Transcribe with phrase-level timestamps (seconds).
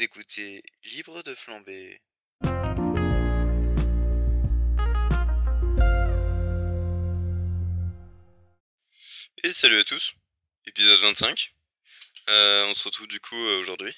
[0.00, 2.00] Écoutez Libre de flamber.
[9.44, 10.14] Et salut à tous,
[10.66, 11.54] épisode 25.
[12.30, 13.94] Euh, on se retrouve du coup euh, aujourd'hui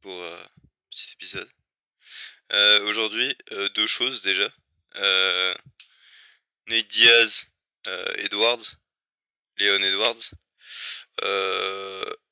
[0.00, 1.50] pour euh, un petit épisode.
[2.84, 3.36] Aujourd'hui,
[3.74, 4.50] deux choses déjà.
[6.66, 7.46] Nate Diaz,
[8.16, 8.76] Edwards,
[9.58, 10.30] Léon Edwards,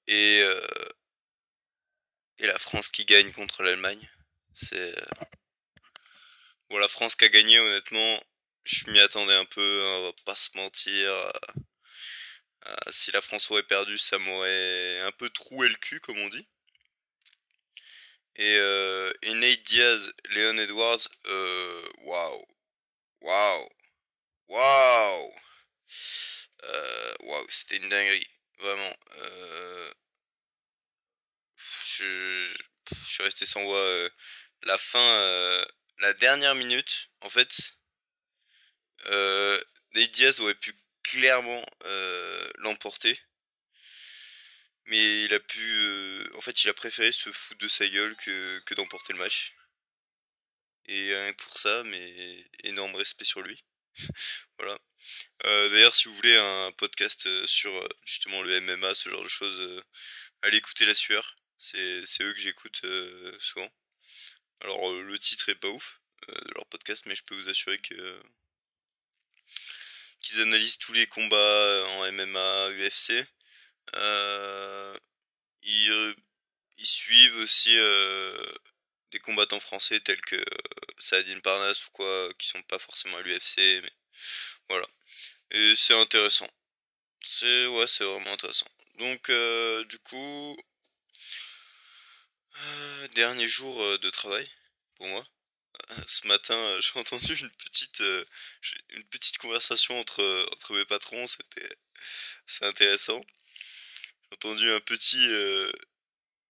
[0.06, 0.42] et,
[2.38, 4.08] et la France qui gagne contre l'Allemagne.
[4.54, 5.06] C'est euh,
[6.70, 8.22] bon, la France qui a gagné honnêtement.
[8.64, 11.10] Je m'y attendais un peu, hein, on va pas se mentir.
[11.12, 11.30] euh,
[12.66, 16.28] euh, si la France aurait perdu, ça m'aurait un peu troué le cul, comme on
[16.28, 16.46] dit.
[18.36, 21.08] Et, euh, et Nate Diaz, Leon Edwards,
[22.04, 22.46] waouh,
[23.20, 23.68] waouh,
[24.48, 25.34] waouh,
[27.20, 28.28] waouh, c'était une dinguerie,
[28.58, 28.94] vraiment.
[31.98, 32.56] Je,
[33.06, 33.78] suis resté sans voix.
[33.78, 34.10] euh,
[34.62, 35.64] la fin, euh,
[35.98, 37.74] la dernière minute, en fait,
[39.06, 39.62] euh,
[39.94, 43.18] Diaz aurait pu clairement euh, l'emporter.
[44.86, 46.30] Mais il a pu.
[46.34, 49.54] en fait, il a préféré se foutre de sa gueule que, que d'emporter le match.
[50.86, 53.62] Et rien que pour ça, mais énorme respect sur lui.
[54.58, 54.78] voilà.
[55.44, 59.84] D'ailleurs, si vous voulez un podcast sur justement le MMA, ce genre de choses,
[60.42, 61.36] allez écouter La Sueur.
[61.58, 63.68] C'est eux que j'écoute euh, souvent.
[64.60, 67.48] Alors, euh, le titre est pas ouf euh, de leur podcast, mais je peux vous
[67.48, 68.22] assurer que
[70.20, 73.26] qu'ils analysent tous les combats en MMA, UFC.
[75.62, 76.14] Ils,
[76.78, 77.74] ils suivent aussi
[79.12, 80.42] des combattants français tels que
[80.98, 83.92] Saadine Parnasse ou quoi, qui sont pas forcément à l'UFC, mais
[84.68, 84.86] voilà.
[85.52, 86.48] Et c'est intéressant.
[87.24, 88.66] C'est ouais, c'est vraiment intéressant.
[88.98, 89.30] Donc
[89.88, 90.16] du coup,
[93.14, 94.48] dernier jour euh, de travail
[94.96, 95.26] pour moi.
[95.90, 98.02] Euh, Ce matin, euh, j'ai entendu une petite,
[98.90, 101.26] une petite conversation entre entre mes patrons.
[101.26, 101.68] C'était,
[102.62, 103.20] intéressant.
[104.22, 105.22] J'ai entendu un petit,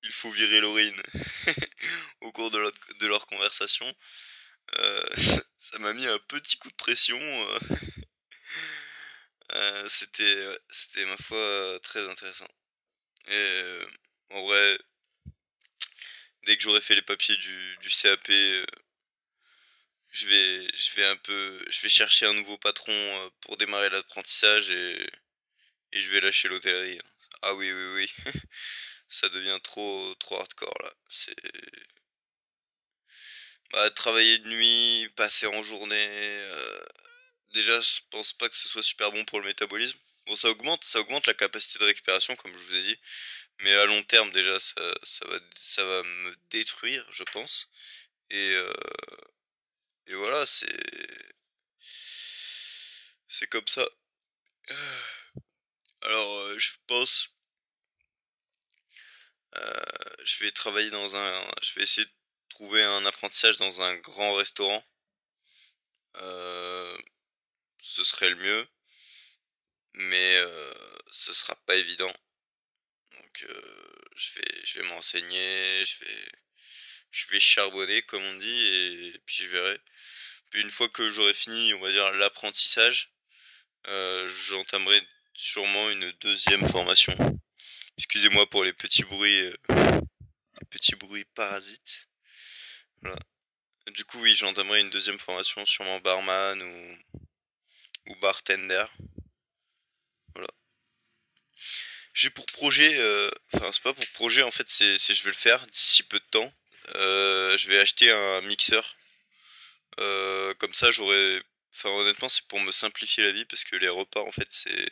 [0.02, 1.00] il faut virer Laurine
[2.20, 3.86] au cours de leur, de leur conversation.
[5.58, 7.18] Ça m'a mis un petit coup de pression.
[9.88, 12.48] c'était, c'était ma foi très intéressant.
[14.30, 14.78] En vrai,
[16.48, 18.66] dès que j'aurai fait les papiers du, CAP, euh,
[20.10, 23.90] je vais, je vais un peu, je vais chercher un nouveau patron euh, pour démarrer
[23.90, 25.06] l'apprentissage et,
[25.92, 26.98] et je vais lâcher l'hôtellerie.
[26.98, 27.08] hein.
[27.42, 27.94] Ah oui, oui,
[28.26, 28.32] oui.
[29.10, 30.90] Ça devient trop, trop hardcore là.
[31.10, 31.34] C'est,
[33.72, 35.96] bah, travailler de nuit, passer en journée.
[36.08, 36.80] euh,
[37.54, 39.98] Déjà, je pense pas que ce soit super bon pour le métabolisme.
[40.26, 42.98] Bon, ça augmente, ça augmente la capacité de récupération, comme je vous ai dit.
[43.60, 47.68] Mais à long terme, déjà, ça, ça va, ça va me détruire, je pense.
[48.30, 48.72] Et, euh,
[50.08, 50.66] et voilà, c'est,
[53.28, 53.88] c'est comme ça.
[56.02, 57.30] Alors, euh, je pense,
[59.56, 59.74] euh,
[60.24, 62.12] je vais travailler dans un, je vais essayer de
[62.48, 64.82] trouver un apprentissage dans un grand restaurant.
[66.16, 66.98] Euh,
[67.80, 68.68] ce serait le mieux,
[69.94, 70.42] mais
[71.10, 72.12] ce sera pas évident.
[73.44, 73.78] Euh,
[74.16, 79.80] je vais, m'enseigner, je vais, charbonner, comme on dit, et puis je verrai.
[80.50, 83.12] Puis une fois que j'aurai fini, on va dire, l'apprentissage,
[83.86, 85.00] euh, j'entamerai
[85.34, 87.16] sûrement une deuxième formation.
[87.96, 90.00] Excusez-moi pour les petits bruits, euh,
[90.70, 92.08] petits bruits parasites.
[93.02, 93.18] Voilà.
[93.94, 96.98] Du coup, oui, j'entamerai une deuxième formation, sûrement barman ou,
[98.08, 98.84] ou bartender.
[102.18, 105.36] J'ai pour projet, euh, enfin c'est pas pour projet en fait, c'est je vais le
[105.36, 106.52] faire d'ici peu de temps.
[106.96, 108.96] Euh, je vais acheter un mixeur.
[110.00, 111.40] Euh, comme ça, j'aurai,
[111.74, 114.90] enfin honnêtement, c'est pour me simplifier la vie parce que les repas en fait, c'est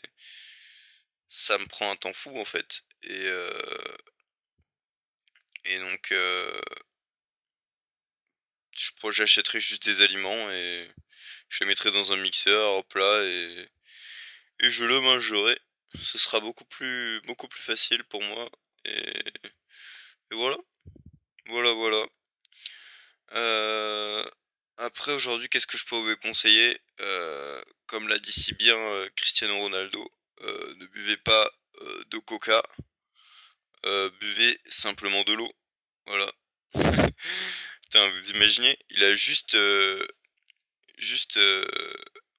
[1.29, 2.83] ça me prend un temps fou en fait.
[3.03, 3.97] Et euh,
[5.65, 6.61] et donc euh,
[9.11, 10.89] j'achèterai juste des aliments et
[11.49, 13.69] je les mettrai dans un mixeur, hop là et
[14.61, 15.59] et je le mangerai.
[16.03, 18.51] Ce sera beaucoup plus beaucoup plus facile pour moi
[18.85, 19.23] et,
[20.31, 20.57] voilà.
[21.47, 22.07] Voilà voilà.
[23.33, 24.25] Euh,
[24.79, 26.79] après aujourd'hui, qu'est-ce que je peux vous conseiller?
[27.01, 30.13] Euh, Comme l'a dit si bien euh, Cristiano Ronaldo,
[30.43, 31.51] ne buvez pas
[32.11, 32.63] de coca,
[34.21, 35.53] buvez simplement de l'eau.
[36.07, 36.31] Voilà.
[37.83, 39.57] Putain, vous imaginez Il a juste
[40.99, 41.39] juste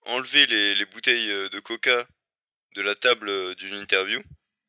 [0.03, 2.07] enlevé les, les bouteilles de coca
[2.75, 4.21] de la table euh, d'une interview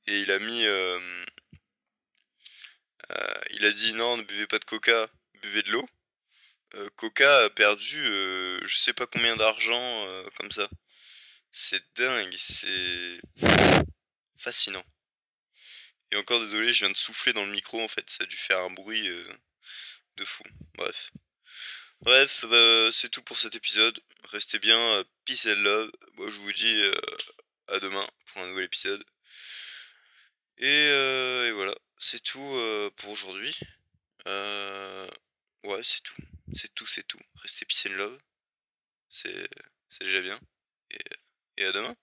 [0.07, 0.99] et il a mis euh,
[3.11, 5.09] Euh, il a dit non, ne buvez pas de coca,
[5.43, 5.89] buvez de l'eau.
[6.75, 8.03] Euh, coca a perdu
[8.65, 10.07] je sais pas combien d'argent
[10.37, 10.69] comme ça.
[11.53, 13.21] C'est dingue, c'est
[14.39, 14.85] fascinant.
[16.11, 18.37] Et encore désolé, je viens de souffler dans le micro en fait, ça a dû
[18.37, 19.09] faire un bruit
[20.17, 20.43] de fou.
[20.75, 21.11] Bref.
[22.01, 24.01] Bref, bah, c'est tout pour cet épisode.
[24.25, 25.91] Restez bien, peace and love.
[26.15, 26.83] Moi je vous dis
[27.69, 29.05] à demain pour un nouvel épisode.
[30.59, 33.55] Et, voilà, c'est tout pour aujourd'hui.
[34.27, 36.17] ouais, c'est tout.
[36.55, 37.21] C'est tout, c'est tout.
[37.43, 38.19] Restez peace and love.
[39.11, 39.49] C'est
[40.01, 40.39] déjà bien.
[41.57, 41.97] Et à demain.